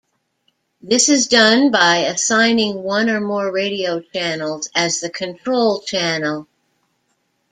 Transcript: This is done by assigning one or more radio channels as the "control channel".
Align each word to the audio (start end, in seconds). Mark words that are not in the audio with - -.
This 0.81 1.09
is 1.09 1.27
done 1.27 1.69
by 1.69 1.97
assigning 1.97 2.81
one 2.81 3.07
or 3.07 3.21
more 3.21 3.51
radio 3.51 3.99
channels 3.99 4.67
as 4.73 4.99
the 4.99 5.11
"control 5.11 5.81
channel". 5.81 6.47